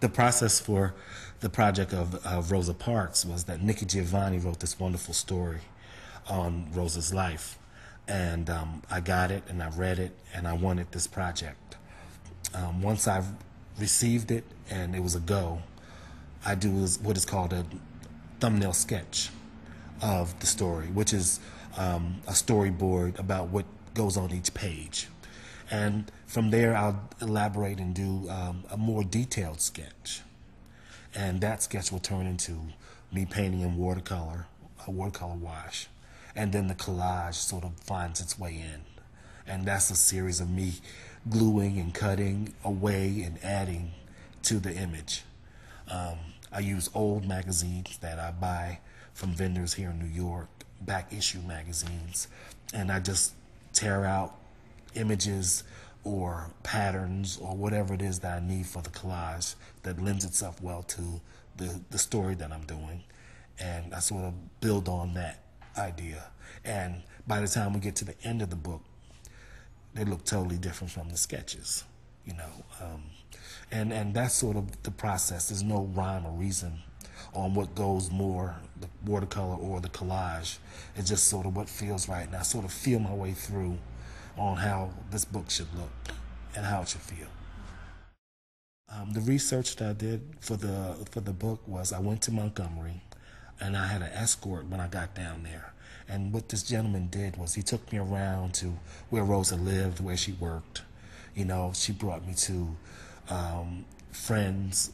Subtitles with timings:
[0.00, 0.94] the process for
[1.40, 5.60] the project of, of Rosa Parks was that Nikki Giovanni wrote this wonderful story
[6.28, 7.58] on Rosa's life.
[8.06, 11.76] And um, I got it and I read it and I wanted this project.
[12.54, 13.22] Um, once I
[13.78, 15.60] received it and it was a go,
[16.44, 16.70] I do
[17.02, 17.64] what is called a
[18.40, 19.30] thumbnail sketch
[20.00, 21.40] of the story, which is
[21.76, 25.08] um, a storyboard about what goes on each page.
[25.70, 30.22] And from there, I'll elaborate and do um, a more detailed sketch.
[31.14, 32.58] And that sketch will turn into
[33.12, 34.46] me painting in watercolor,
[34.86, 35.88] a watercolor wash.
[36.34, 38.82] And then the collage sort of finds its way in.
[39.46, 40.74] And that's a series of me
[41.28, 43.92] gluing and cutting away and adding
[44.44, 45.22] to the image.
[45.90, 46.18] Um,
[46.52, 48.78] I use old magazines that I buy
[49.14, 50.48] from vendors here in New York,
[50.80, 52.28] back issue magazines,
[52.72, 53.34] and I just
[53.72, 54.38] tear out
[54.94, 55.64] images
[56.04, 60.62] or patterns or whatever it is that I need for the collage that lends itself
[60.62, 61.20] well to
[61.56, 63.02] the, the story that I'm doing.
[63.58, 65.42] And I sort of build on that
[65.76, 66.24] idea.
[66.64, 68.82] And by the time we get to the end of the book,
[69.94, 71.84] they look totally different from the sketches,
[72.24, 72.64] you know.
[72.80, 73.02] Um,
[73.70, 75.48] and and that's sort of the process.
[75.48, 76.80] There's no rhyme or reason
[77.34, 80.58] on what goes more, the watercolor or the collage.
[80.96, 82.26] It's just sort of what feels right.
[82.26, 83.78] And I sort of feel my way through
[84.38, 85.90] on how this book should look
[86.54, 87.28] and how it should feel.
[88.90, 92.32] Um, the research that I did for the for the book was I went to
[92.32, 93.02] Montgomery,
[93.60, 95.72] and I had an escort when I got down there.
[96.08, 98.72] And what this gentleman did was he took me around to
[99.10, 100.82] where Rosa lived, where she worked.
[101.34, 102.76] You know, she brought me to
[103.28, 104.90] um, friends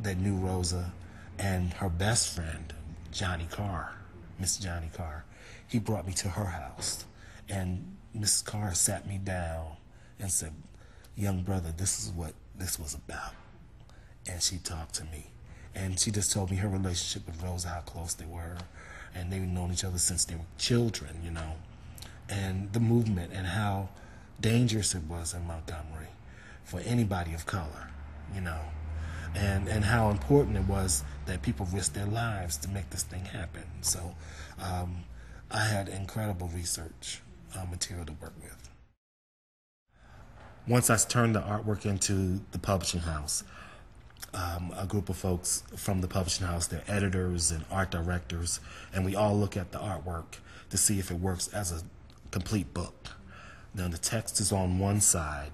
[0.00, 0.92] that knew Rosa,
[1.38, 2.72] and her best friend,
[3.10, 3.92] Johnnie Carr,
[4.38, 5.24] Miss Johnnie Carr.
[5.66, 7.04] He brought me to her house,
[7.48, 9.76] and Miss Carr sat me down
[10.18, 10.52] and said,
[11.16, 13.32] Young brother, this is what this was about.
[14.28, 15.28] And she talked to me.
[15.74, 18.58] And she just told me her relationship with Rosa, how close they were.
[19.14, 21.54] And they've known each other since they were children, you know.
[22.28, 23.88] And the movement and how
[24.40, 26.08] dangerous it was in Montgomery
[26.64, 27.90] for anybody of color,
[28.34, 28.60] you know.
[29.34, 33.24] And, and how important it was that people risked their lives to make this thing
[33.24, 33.64] happen.
[33.80, 34.14] So
[34.60, 35.04] um,
[35.50, 37.22] I had incredible research
[37.54, 38.68] uh, material to work with.
[40.66, 43.42] Once I turned the artwork into the publishing house,
[44.34, 48.60] um, a group of folks from the publishing house, they're editors and art directors,
[48.94, 50.38] and we all look at the artwork
[50.70, 51.82] to see if it works as a
[52.30, 53.10] complete book.
[53.74, 55.52] Now the text is on one side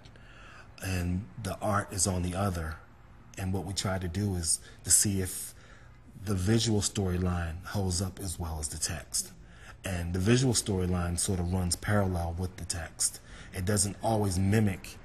[0.83, 2.77] and the art is on the other.
[3.37, 5.55] And what we try to do is to see if
[6.25, 9.33] the visual storyline holds up as well as the text.
[9.88, 13.21] And the visual storyline sort of runs parallel with the text.
[13.54, 14.99] It doesn't always mimic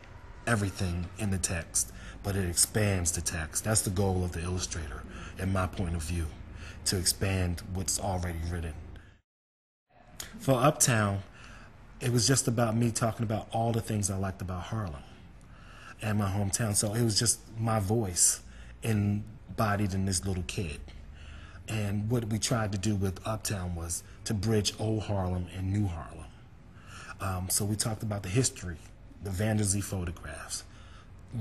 [0.46, 3.64] everything in the text, but it expands the text.
[3.64, 5.04] That's the goal of the illustrator,
[5.40, 6.26] in my point of view,
[6.86, 8.74] to expand what's already written.
[10.40, 11.24] For Uptown,
[12.02, 15.04] it was just about me talking about all the things I liked about Harlem
[16.02, 16.76] and my hometown.
[16.76, 18.42] So it was just my voice
[18.82, 20.82] embodied in this little kid.
[21.68, 25.88] And what we tried to do with Uptown was to bridge old Harlem and new
[25.88, 26.26] Harlem.
[27.22, 28.78] Um, so we talked about the history,
[29.24, 30.66] the Vanderzee photographs,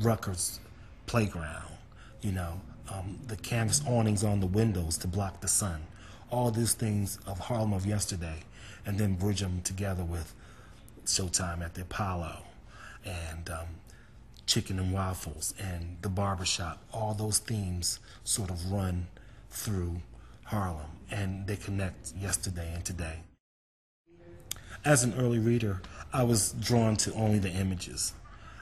[0.01, 0.61] Rutgers
[1.07, 1.73] playground,
[2.21, 5.83] you know, um, the canvas awnings on the windows to block the sun,
[6.31, 8.45] all these things of Harlem of yesterday,
[8.87, 10.35] and then bridge them together with
[11.05, 12.43] Showtime at the Apollo
[13.05, 13.67] and um,
[14.47, 16.79] Chicken and Waffles and the barbershop.
[16.93, 19.09] All those themes sort of run
[19.51, 20.01] through
[20.45, 23.21] Harlem, and they connect yesterday and today.
[24.85, 25.81] As an early reader,
[26.13, 28.15] I was drawn to only the images,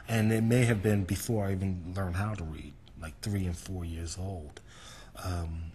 [0.06, 3.56] and it may have been before I even learned how to read, like three and
[3.56, 4.60] four years old.
[5.24, 5.72] Um,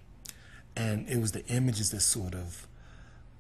[0.76, 2.68] and it was the images that sort of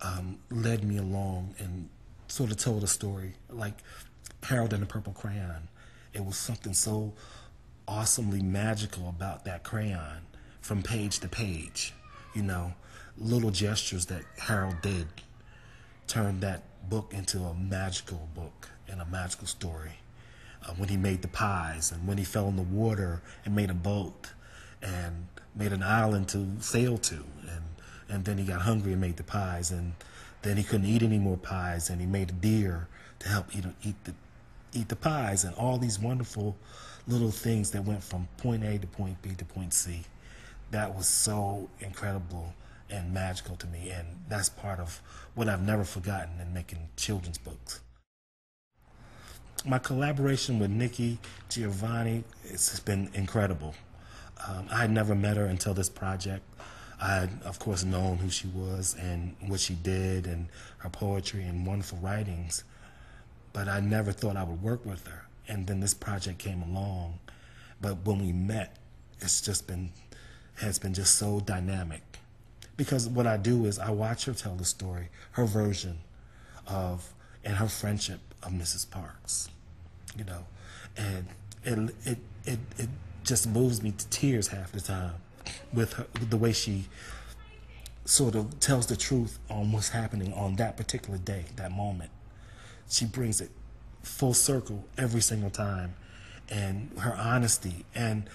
[0.01, 1.89] um, led me along and
[2.27, 3.83] sort of told a story, like
[4.43, 5.67] Harold and the Purple Crayon.
[6.13, 7.13] It was something so
[7.87, 10.21] awesomely magical about that crayon
[10.61, 11.93] from page to page
[12.35, 12.73] you know,
[13.17, 15.07] little gestures that Harold did
[16.07, 19.93] turned that book into a magical book and a magical story.
[20.63, 23.69] Uh, when he made the pies and when he fell in the water and made
[23.69, 24.31] a boat
[24.81, 27.63] and made an island to sail to and
[28.09, 29.93] and then he got hungry and made the pies and
[30.41, 32.87] then he couldn't eat any more pies and he made a deer
[33.19, 34.13] to help eat eat the
[34.73, 36.55] eat the pies and all these wonderful
[37.07, 40.03] little things that went from point A to point B to point C
[40.75, 42.53] that was so incredible
[42.89, 43.91] and magical to me.
[43.91, 45.01] And that's part of
[45.33, 47.79] what I've never forgotten in making children's books.
[49.65, 51.17] My collaboration with Nikki
[51.47, 53.73] Giovanni has been incredible.
[54.45, 56.43] Um, I had never met her until this project.
[57.01, 60.47] I had, of course, known who she was and what she did and
[60.79, 62.65] her poetry and wonderful writings,
[63.53, 65.25] but I never thought I would work with her.
[65.47, 67.19] And then this project came along.
[67.81, 68.77] But when we met,
[69.21, 69.91] it's just been,
[70.55, 72.01] has been just so dynamic.
[72.77, 75.99] Because what I do is I watch her tell the story, her version
[76.67, 77.13] of,
[77.43, 78.89] and her friendship of Mrs.
[78.89, 79.49] Parks,
[80.17, 80.45] you know,
[80.97, 81.27] and
[81.63, 82.89] it, it, it, it
[83.23, 85.15] just moves me to tears half the time
[85.73, 86.85] with, her, the way she
[88.05, 92.11] sort of tells the truth on what's happening on that particular day, that moment.
[92.89, 93.49] She brings it
[94.03, 95.95] full circle every single time.
[96.49, 98.29] And her honesty and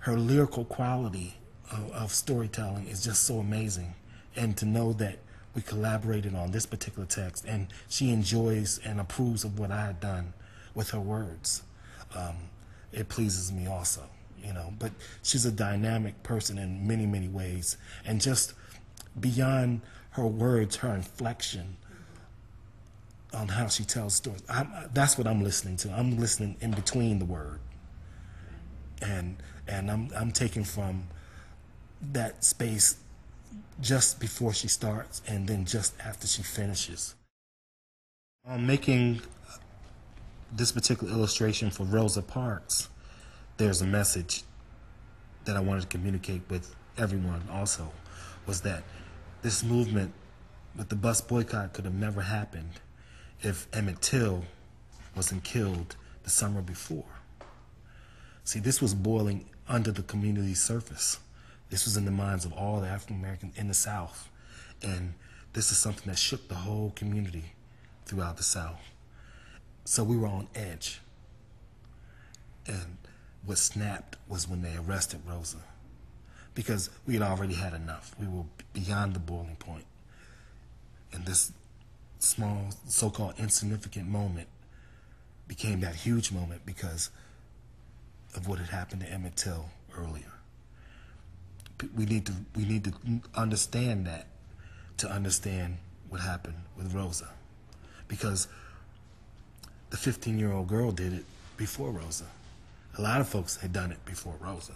[0.00, 1.34] her lyrical quality
[1.70, 3.94] of, of storytelling is just so amazing.
[4.36, 5.18] And to know that
[5.54, 10.00] we collaborated on this particular text and she enjoys and approves of what I had
[10.00, 10.32] done
[10.74, 11.62] with her words,
[12.14, 12.36] um,
[12.92, 14.02] it pleases me also
[14.44, 14.72] you know.
[14.78, 14.92] But
[15.22, 18.54] she's a dynamic person in many, many ways, and just
[19.18, 21.76] beyond her words, her inflection
[23.34, 24.42] on how she tells stories.
[24.48, 25.92] I'm, that's what I'm listening to.
[25.92, 27.60] I'm listening in between the word,
[29.02, 29.36] and
[29.66, 31.04] and I'm I'm taking from
[32.12, 32.96] that space
[33.80, 37.14] just before she starts, and then just after she finishes.
[38.46, 39.20] I'm making
[40.52, 42.88] this particular illustration for Rosa Parks
[43.58, 44.44] there's a message
[45.44, 47.90] that I wanted to communicate with everyone also
[48.46, 48.84] was that
[49.42, 50.12] this movement
[50.76, 52.70] with the bus boycott could have never happened
[53.42, 54.44] if Emmett Till
[55.16, 57.04] wasn't killed the summer before.
[58.48, 61.18] See, this was boiling under the community surface.
[61.68, 64.30] This was in the minds of all the African Americans in the South.
[64.80, 65.12] And
[65.52, 67.52] this is something that shook the whole community
[68.06, 68.80] throughout the South.
[69.84, 71.02] So we were on edge.
[72.66, 72.96] And
[73.44, 75.58] what snapped was when they arrested Rosa
[76.54, 78.16] because we had already had enough.
[78.18, 79.84] We were beyond the boiling point.
[81.12, 81.52] And this
[82.18, 84.48] small, so called insignificant moment
[85.46, 87.10] became that huge moment because
[88.34, 89.66] of what had happened to Emmett Till
[89.96, 90.32] earlier.
[91.96, 92.92] We need to we need to
[93.34, 94.26] understand that
[94.98, 95.78] to understand
[96.08, 97.28] what happened with Rosa.
[98.08, 98.48] Because
[99.90, 101.24] the 15 year old girl did it
[101.56, 102.26] before Rosa.
[102.96, 104.72] A lot of folks had done it before Rosa,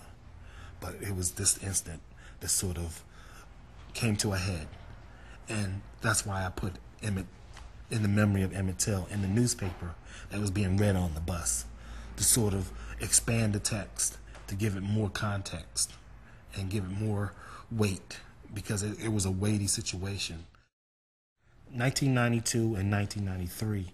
[0.80, 2.00] but it was this instant
[2.40, 3.02] that sort of
[3.94, 4.68] came to a head.
[5.48, 7.26] And that's why I put Emmett
[7.90, 9.94] in the memory of Emmett Till in the newspaper
[10.30, 11.64] that was being read on the bus
[12.16, 12.70] to sort of
[13.00, 15.92] expand the text, to give it more context
[16.54, 17.32] and give it more
[17.70, 18.18] weight
[18.52, 20.44] because it, it was a weighty situation.
[21.70, 23.92] 1992 and 1993,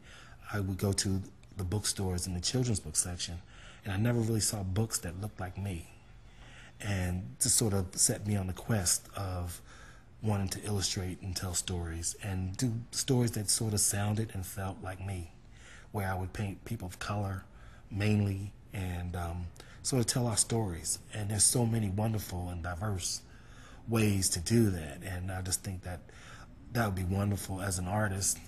[0.53, 1.23] I would go to
[1.57, 3.41] the bookstores in the children's book section
[3.85, 5.87] and I never really saw books that looked like me.
[6.81, 9.61] And to sort of set me on the quest of
[10.23, 14.83] wanting to illustrate and tell stories and do stories that sort of sounded and felt
[14.83, 15.33] like me,
[15.93, 17.45] where I would paint people of color
[17.91, 19.47] mainly and um,
[19.83, 20.99] sort of tell our stories.
[21.15, 23.23] And there's so many wonderful and diverse
[23.89, 25.03] ways to do that.
[25.05, 26.01] And I just think that
[26.73, 28.39] that would be wonderful as an artist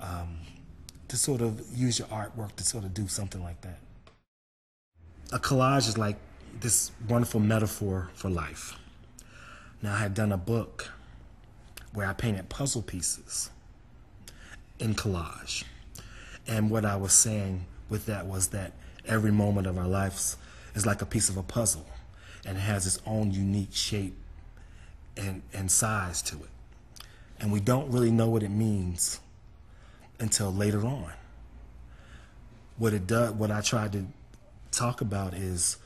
[0.00, 0.38] um,
[1.08, 3.78] to sort of use your artwork to sort of do something like that
[5.32, 6.16] a collage is like
[6.60, 8.76] this wonderful metaphor for life.
[9.80, 10.92] Now, I had done a book
[11.94, 13.50] where I painted puzzle pieces
[14.78, 15.64] in collage.
[16.46, 18.72] And what I was saying with that was that
[19.06, 20.36] every moment of our lives
[20.74, 21.86] is like a piece of a puzzle
[22.46, 24.16] and has its own unique shape
[25.16, 27.04] and, and size to it.
[27.38, 29.20] And we don't really know what it means
[30.18, 31.12] until later on.
[32.78, 34.06] What it does, what I tried to
[34.70, 35.76] talk about is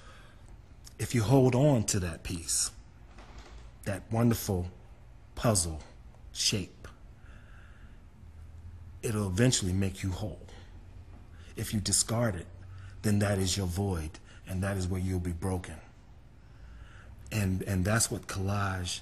[0.98, 2.70] if you hold on to that piece,
[3.84, 4.66] that wonderful
[5.34, 5.80] puzzle
[6.32, 6.88] shape,
[9.02, 10.40] it'll eventually make you whole.
[11.56, 12.46] If you discard it,
[13.06, 14.10] then that is your void,
[14.48, 15.76] and that is where you'll be broken.
[17.30, 19.00] And, and that's what collage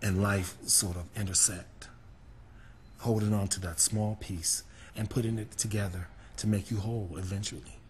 [0.00, 1.88] and life sort of intersect.
[2.98, 4.62] Holding on to that small piece
[4.94, 7.80] and putting it together to make you whole eventually.